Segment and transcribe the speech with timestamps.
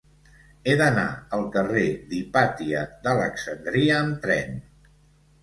[0.69, 1.03] He d'anar
[1.37, 4.59] al carrer d'Hipàtia d'Alexandria amb tren.